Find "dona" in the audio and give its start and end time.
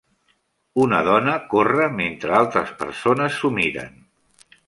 1.07-1.35